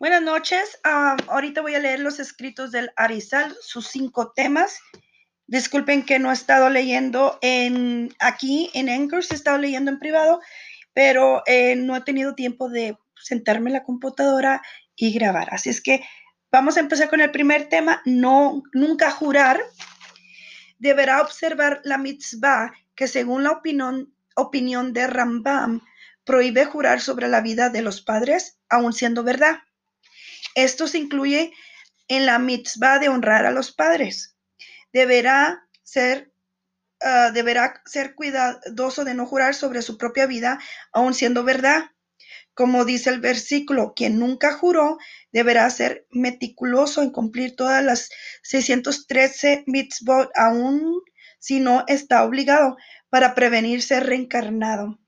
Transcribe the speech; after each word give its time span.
Buenas 0.00 0.22
noches. 0.22 0.80
Ah, 0.82 1.14
ahorita 1.28 1.60
voy 1.60 1.74
a 1.74 1.78
leer 1.78 2.00
los 2.00 2.20
escritos 2.20 2.72
del 2.72 2.90
Arizal, 2.96 3.54
sus 3.60 3.88
cinco 3.88 4.32
temas. 4.34 4.80
Disculpen 5.46 6.06
que 6.06 6.18
no 6.18 6.30
he 6.30 6.32
estado 6.32 6.70
leyendo 6.70 7.38
en 7.42 8.08
aquí 8.18 8.70
en 8.72 8.88
Anchor, 8.88 9.22
he 9.30 9.34
estado 9.34 9.58
leyendo 9.58 9.90
en 9.90 9.98
privado, 9.98 10.40
pero 10.94 11.42
eh, 11.44 11.76
no 11.76 11.94
he 11.94 12.00
tenido 12.00 12.34
tiempo 12.34 12.70
de 12.70 12.96
sentarme 13.14 13.68
en 13.68 13.74
la 13.74 13.84
computadora 13.84 14.62
y 14.96 15.12
grabar. 15.12 15.52
Así 15.52 15.68
es 15.68 15.82
que 15.82 16.02
vamos 16.50 16.78
a 16.78 16.80
empezar 16.80 17.10
con 17.10 17.20
el 17.20 17.30
primer 17.30 17.68
tema. 17.68 18.00
No, 18.06 18.62
nunca 18.72 19.10
jurar. 19.10 19.60
Deberá 20.78 21.20
observar 21.20 21.82
la 21.84 21.98
mitzvah 21.98 22.72
que 22.94 23.06
según 23.06 23.42
la 23.42 23.50
opinión, 23.50 24.14
opinión 24.34 24.94
de 24.94 25.06
Rambam 25.06 25.82
prohíbe 26.24 26.64
jurar 26.64 27.02
sobre 27.02 27.28
la 27.28 27.42
vida 27.42 27.68
de 27.68 27.82
los 27.82 28.00
padres, 28.00 28.58
aun 28.70 28.94
siendo 28.94 29.24
verdad. 29.24 29.58
Esto 30.54 30.86
se 30.86 30.98
incluye 30.98 31.52
en 32.08 32.26
la 32.26 32.38
mitzvah 32.38 32.98
de 32.98 33.08
honrar 33.08 33.46
a 33.46 33.52
los 33.52 33.72
padres. 33.72 34.36
Deberá 34.92 35.62
ser, 35.82 36.32
ah, 37.00 37.30
deberá 37.32 37.82
ser 37.86 38.14
cuidadoso 38.14 39.04
de 39.04 39.14
no 39.14 39.26
jurar 39.26 39.54
sobre 39.54 39.82
su 39.82 39.96
propia 39.96 40.26
vida, 40.26 40.58
aun 40.92 41.14
siendo 41.14 41.44
verdad. 41.44 41.84
Como 42.54 42.84
dice 42.84 43.10
el 43.10 43.20
versículo, 43.20 43.94
quien 43.94 44.18
nunca 44.18 44.52
juró 44.52 44.98
deberá 45.32 45.70
ser 45.70 46.06
meticuloso 46.10 47.00
en 47.00 47.10
cumplir 47.10 47.54
todas 47.54 47.82
las 47.82 48.10
613 48.42 49.64
mitzvot, 49.66 50.30
aun 50.34 51.00
si 51.38 51.60
no 51.60 51.84
está 51.86 52.24
obligado, 52.24 52.76
para 53.08 53.34
prevenir 53.34 53.82
ser 53.82 54.06
reencarnado. 54.06 54.98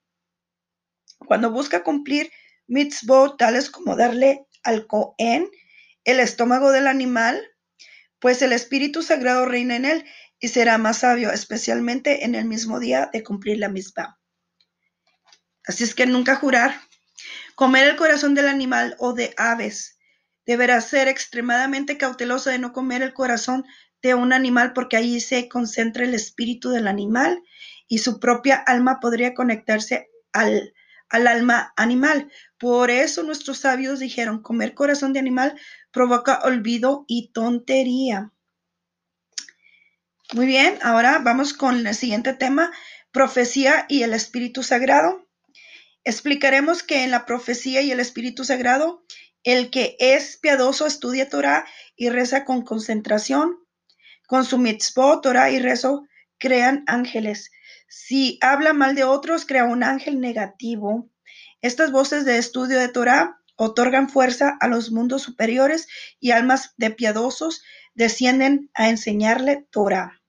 Cuando 1.19 1.50
busca 1.50 1.83
cumplir 1.83 2.30
mitzvot 2.69 3.36
tales 3.38 3.70
como 3.70 3.97
darle 3.97 4.47
al 4.62 4.86
Cohen, 4.86 5.48
el 6.04 6.20
estómago 6.20 6.72
del 6.72 6.86
animal, 6.86 7.42
pues 8.18 8.42
el 8.42 8.52
Espíritu 8.52 9.02
Sagrado 9.02 9.46
reina 9.46 9.77
en 9.77 9.84
él 9.84 10.04
y 10.38 10.48
será 10.48 10.78
más 10.78 10.98
sabio, 10.98 11.32
especialmente 11.32 12.24
en 12.24 12.34
el 12.34 12.44
mismo 12.44 12.80
día 12.80 13.10
de 13.12 13.22
cumplir 13.22 13.58
la 13.58 13.69
misma. 13.69 14.19
Así 15.66 15.84
es 15.84 15.94
que 15.94 16.06
nunca 16.06 16.36
jurar. 16.36 16.80
Comer 17.54 17.88
el 17.88 17.96
corazón 17.96 18.34
del 18.34 18.48
animal 18.48 18.96
o 18.98 19.12
de 19.12 19.34
aves. 19.36 19.98
Deberá 20.44 20.80
ser 20.80 21.06
extremadamente 21.06 21.98
cauteloso 21.98 22.50
de 22.50 22.58
no 22.58 22.72
comer 22.72 23.02
el 23.02 23.14
corazón 23.14 23.64
de 24.02 24.14
un 24.14 24.32
animal 24.32 24.72
porque 24.72 24.97
allí 24.97 25.20
se 25.20 25.48
concentra 25.48 26.04
el 26.04 26.14
espíritu 26.14 26.70
del 26.70 26.88
animal 26.88 27.41
y 27.86 27.98
su 27.98 28.19
propia 28.19 28.56
alma 28.56 28.98
podría 28.98 29.34
conectarse 29.34 30.08
al, 30.32 30.74
al 31.12 31.27
alma 31.28 31.72
animal. 31.77 32.32
Por 32.58 32.91
eso 32.91 33.22
nuestros 33.22 33.58
sabios 33.58 34.00
dijeron, 34.00 34.42
comer 34.42 34.74
corazón 34.74 35.12
de 35.12 35.20
animal 35.20 35.60
provoca 35.92 36.41
olvido 36.42 37.04
y 37.06 37.30
tontería. 37.32 38.32
Muy 40.32 40.46
bien, 40.46 40.78
ahora 40.82 41.20
vamos 41.22 41.52
con 41.52 41.86
el 41.86 41.94
siguiente 41.94 42.32
tema, 42.32 42.72
profecía 43.12 43.84
y 43.88 44.02
el 44.02 44.14
Espíritu 44.14 44.62
Sagrado. 44.62 45.28
Explicaremos 46.04 46.82
que 46.82 47.04
en 47.04 47.10
la 47.10 47.26
profecía 47.26 47.82
y 47.82 47.92
el 47.92 48.00
Espíritu 48.00 48.44
Sagrado, 48.44 49.04
el 49.44 49.70
que 49.70 49.97
es 50.00 50.38
piadoso 50.38 50.86
estudia 50.86 51.28
Torah 51.28 51.66
y 51.94 52.08
reza 52.08 52.44
con 52.47 52.62
concentración. 52.62 53.58
Con 54.26 54.47
su 54.47 54.56
mitzvot, 54.56 55.22
Torah 55.22 55.50
y 55.50 55.58
rezo 55.58 56.06
crean 56.38 56.84
ángeles. 56.86 57.50
Si 57.94 58.38
habla 58.40 58.72
mal 58.72 58.94
de 58.94 59.04
otros, 59.04 59.44
crea 59.44 59.64
un 59.64 59.84
ángel 59.84 60.18
negativo. 60.18 61.10
Estas 61.60 61.92
voces 61.92 62.24
de 62.24 62.38
estudio 62.38 62.78
de 62.78 62.88
Torah 62.88 63.38
otorgan 63.54 64.08
fuerza 64.08 64.56
a 64.60 64.66
los 64.66 64.90
mundos 64.90 65.20
superiores 65.20 65.88
y 66.18 66.30
almas 66.30 66.72
de 66.78 66.90
piadosos 66.90 67.62
descienden 67.92 68.70
a 68.72 68.88
enseñarle 68.88 69.66
Torah. 69.70 70.22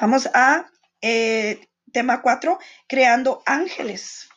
Vamos 0.00 0.28
a 0.34 0.68
eh, 1.00 1.68
tema 1.92 2.22
4, 2.22 2.58
creando 2.88 3.44
ángeles. 3.46 4.28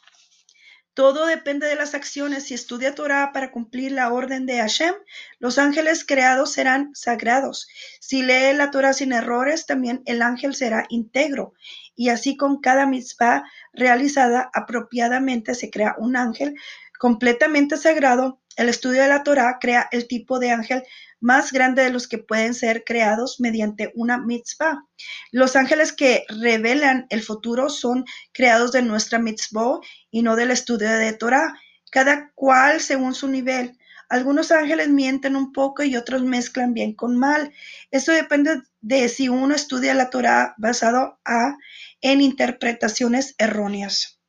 Todo 0.94 1.26
depende 1.26 1.68
de 1.68 1.76
las 1.76 1.96
acciones. 1.96 2.44
Si 2.44 2.54
estudia 2.54 2.94
Torah 2.94 3.32
para 3.32 3.52
cumplir 3.52 3.94
la 3.94 4.12
orden 4.12 4.46
de 4.46 4.58
Hashem, 4.58 4.94
los 5.40 5.58
ángeles 5.58 6.04
creados 6.04 6.52
serán 6.52 6.92
sagrados. 6.94 7.68
Si 8.02 8.24
lee 8.24 8.54
la 8.54 8.72
Torah 8.72 8.92
sin 8.92 9.14
errores, 9.14 9.66
también 9.66 10.02
el 10.06 10.22
ángel 10.22 10.54
será 10.54 10.86
íntegro. 10.90 11.54
Y 11.96 12.10
así 12.10 12.36
con 12.36 12.60
cada 12.60 12.86
mitzvah 12.86 13.44
realizada 13.72 14.50
apropiadamente 14.54 15.56
se 15.56 15.70
crea 15.70 15.96
un 15.98 16.18
ángel 16.18 16.56
completamente 17.00 17.78
sagrado. 17.78 18.42
El 18.58 18.68
estudio 18.68 19.02
de 19.02 19.08
la 19.08 19.24
Torah 19.24 19.60
crea 19.62 19.88
el 19.92 20.08
tipo 20.08 20.40
de 20.40 20.52
ángel 20.52 20.84
más 21.22 21.54
grande 21.54 21.84
de 21.84 21.92
los 21.92 22.08
que 22.08 22.18
pueden 22.18 22.54
ser 22.54 22.84
creados 22.84 23.40
mediante 23.40 23.92
una 23.96 24.18
mitzvah. 24.18 24.84
Los 25.32 25.56
ángeles 25.56 25.94
que 25.94 26.26
revelan 26.28 27.06
el 27.10 27.22
futuro 27.22 27.70
son 27.70 28.04
creados 28.34 28.74
de 28.74 28.82
nuestra 28.82 29.20
mitzvah 29.20 29.80
y 30.10 30.24
no 30.24 30.36
del 30.36 30.52
estudio 30.52 30.90
de 30.90 31.14
Torah, 31.14 31.54
cada 31.92 32.32
cual 32.36 32.82
según 32.82 33.16
su 33.16 33.28
nivel. 33.28 33.78
Algunos 34.10 34.52
ángeles 34.52 34.90
mienten 34.90 35.38
un 35.38 35.54
poco 35.54 35.84
y 35.84 35.96
otros 35.96 36.24
mezclan 36.24 36.74
bien 36.74 36.94
con 36.94 37.18
mal. 37.18 37.54
Esto 37.92 38.12
depende 38.12 38.62
de 38.82 39.08
si 39.08 39.30
uno 39.30 39.56
estudia 39.56 39.94
la 39.94 40.10
Torah 40.10 40.54
basado 40.58 41.20
a, 41.24 41.56
en 42.02 42.20
interpretaciones 42.20 43.36
erróneas. 43.38 44.20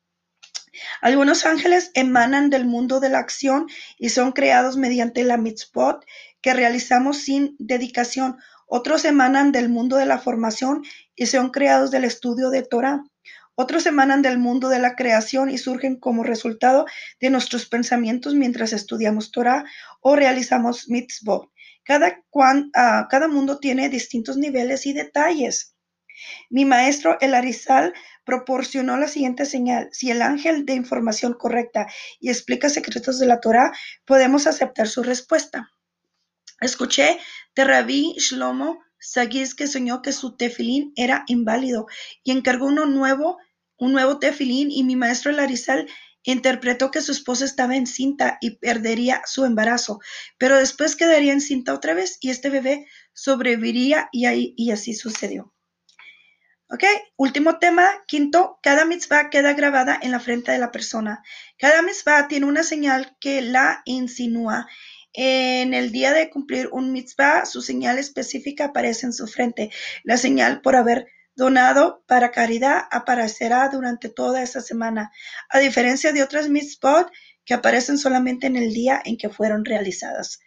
Algunos 1.01 1.45
ángeles 1.47 1.91
emanan 1.95 2.49
del 2.49 2.65
mundo 2.65 3.01
de 3.01 3.09
la 3.09 3.19
acción 3.19 3.67
y 3.99 4.11
son 4.11 4.33
creados 4.33 4.77
mediante 4.77 5.25
la 5.25 5.37
mitzvot 5.37 6.05
que 6.43 6.53
realizamos 6.53 7.19
sin 7.19 7.57
dedicación. 7.59 8.37
Otros 8.67 9.05
emanan 9.05 9.53
del 9.53 9.69
mundo 9.69 9.97
de 9.97 10.07
la 10.07 10.19
formación 10.19 10.83
y 11.15 11.27
son 11.27 11.51
creados 11.51 11.91
del 11.91 12.05
estudio 12.05 12.51
de 12.51 12.63
Torah. 12.63 13.05
Otros 13.55 13.87
emanan 13.87 14.23
del 14.23 14.39
mundo 14.39 14.69
de 14.69 14.79
la 14.79 14.97
creación 14.97 15.51
y 15.51 15.59
surgen 15.59 16.01
como 16.01 16.25
resultado 16.25 16.87
de 17.21 17.31
nuestros 17.31 17.67
pensamientos 17.67 18.35
mientras 18.35 18.73
estudiamos 18.73 19.31
Torah 19.31 19.65
o 20.01 20.17
realizamos 20.17 20.89
mitzvot. 20.89 21.51
Cada, 21.85 22.23
ah, 22.75 23.07
cada 23.11 23.29
mundo 23.29 23.59
tiene 23.59 23.89
distintos 23.89 24.37
niveles 24.37 24.87
y 24.87 24.93
detalles. 24.93 25.75
Mi 26.51 26.65
maestro 26.65 27.19
El 27.21 27.35
Arizal 27.35 27.93
proporcionó 28.25 28.97
la 28.97 29.09
siguiente 29.09 29.45
señal. 29.45 29.89
Si 29.93 30.11
el 30.11 30.23
ángel 30.23 30.65
de 30.65 30.75
información 30.75 31.35
correcta 31.35 31.87
y 32.21 32.31
explica 32.31 32.69
secretos 32.69 33.19
de 33.19 33.27
la 33.27 33.41
Torah, 33.41 33.73
podemos 34.07 34.47
aceptar 34.47 34.89
su 34.89 35.03
respuesta. 35.03 35.73
Escuché 36.63 37.19
de 37.57 37.65
Rabí 37.65 38.15
Shlomo 38.19 38.81
Sagiz 38.99 39.57
que 39.57 39.67
soñó 39.67 40.01
que 40.01 40.13
su 40.13 40.37
tefilín 40.37 40.93
era 40.95 41.25
inválido 41.27 41.87
y 42.23 42.31
encargó 42.31 42.67
uno 42.67 42.87
nuevo, 42.87 43.37
un 43.77 43.93
nuevo 43.93 44.21
tefilín 44.21 44.71
y 44.71 44.85
mi 44.85 44.95
maestro 44.95 45.33
Larizal 45.33 45.89
interpretó 46.23 46.93
que 46.93 47.01
su 47.01 47.11
esposa 47.11 47.45
estaba 47.45 47.75
encinta 47.75 48.39
y 48.41 48.59
perdería 48.59 49.23
su 49.27 49.45
embarazo, 49.45 49.99
pero 50.39 50.57
después 50.57 50.95
quedaría 50.95 51.33
encinta 51.33 51.75
otra 51.75 51.95
vez 51.95 52.17
y 52.21 52.31
este 52.31 52.49
bebé 52.49 52.87
sobreviviría 53.13 54.09
y, 54.13 54.27
ahí, 54.27 54.55
y 54.57 54.71
así 54.71 54.95
sucedió. 54.95 55.53
Ok, 56.69 56.85
último 57.17 57.59
tema, 57.59 57.87
quinto, 58.07 58.61
cada 58.63 58.85
mitzvah 58.85 59.31
queda 59.31 59.53
grabada 59.53 59.99
en 60.01 60.11
la 60.11 60.21
frente 60.21 60.53
de 60.53 60.59
la 60.59 60.71
persona. 60.71 61.23
Cada 61.59 61.83
mitzvah 61.83 62.29
tiene 62.29 62.47
una 62.47 62.63
señal 62.63 63.17
que 63.21 63.43
la 63.43 63.83
insinúa 63.85 64.69
en 65.15 65.75
el 65.75 65.93
día 65.93 66.13
de 66.13 66.31
cumplir 66.31 66.69
un 66.73 66.93
mitzvah, 66.93 67.45
su 67.45 67.63
señal 67.63 67.99
específica 67.99 68.67
aparece 68.67 69.07
en 69.07 69.13
su 69.13 69.27
frente. 69.27 69.71
La 70.05 70.17
señal 70.17 70.61
por 70.61 70.77
haber 70.77 71.07
donado 71.35 72.03
para 72.07 72.31
caridad 72.31 72.83
aparecerá 72.91 73.69
durante 73.69 74.09
toda 74.09 74.43
esa 74.43 74.61
semana, 74.61 75.11
a 75.49 75.59
diferencia 75.59 76.13
de 76.13 76.23
otras 76.23 76.49
mitzvot 76.49 77.11
que 77.45 77.55
aparecen 77.55 77.99
solamente 77.99 78.47
en 78.47 78.57
el 78.57 78.73
día 78.73 79.01
en 79.05 79.17
que 79.17 79.29
fueron 79.29 79.65
realizadas. 79.65 80.41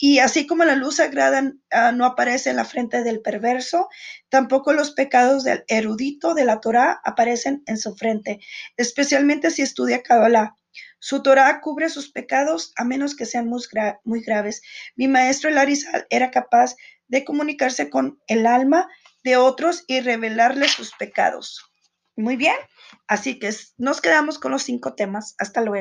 Y 0.00 0.20
así 0.20 0.46
como 0.46 0.64
la 0.64 0.76
luz 0.76 0.96
sagrada 0.96 1.52
ah, 1.72 1.90
no 1.90 2.04
aparece 2.04 2.50
en 2.50 2.56
la 2.56 2.64
frente 2.64 3.02
del 3.02 3.20
perverso, 3.20 3.88
tampoco 4.28 4.72
los 4.72 4.92
pecados 4.92 5.42
del 5.42 5.64
erudito 5.66 6.34
de 6.34 6.44
la 6.44 6.60
Torah 6.60 7.00
aparecen 7.04 7.64
en 7.66 7.78
su 7.78 7.96
frente, 7.96 8.38
especialmente 8.76 9.50
si 9.50 9.62
estudia 9.62 10.02
Kabbalah. 10.02 10.57
Su 11.00 11.22
Torah 11.22 11.60
cubre 11.60 11.88
sus 11.88 12.10
pecados 12.10 12.72
a 12.76 12.84
menos 12.84 13.14
que 13.14 13.26
sean 13.26 13.48
muy, 13.48 14.20
graves. 14.22 14.62
Mi 14.96 15.08
maestro 15.08 15.50
Larizal 15.50 16.06
era 16.10 16.30
capaz 16.30 16.74
de 17.06 17.24
comunicarse 17.24 17.88
con 17.90 18.20
el 18.26 18.46
alma 18.46 18.88
de 19.24 19.36
otros 19.36 19.84
y 19.86 20.00
revelarle 20.00 20.68
sus 20.68 20.92
pecados. 20.98 21.64
Muy 22.16 22.36
bien, 22.36 22.56
así 23.06 23.38
que 23.38 23.54
nos 23.76 24.00
quedamos 24.00 24.38
con 24.38 24.50
los 24.50 24.64
cinco 24.64 24.94
temas. 24.94 25.34
Hasta 25.38 25.60
luego. 25.60 25.76